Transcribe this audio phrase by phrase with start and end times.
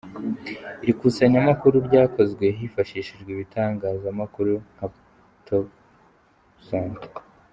[0.83, 4.87] Iri kusanyamakuru ryakozwe hifashishijwe ibitangaza makuru nka
[5.45, 7.07] topsante.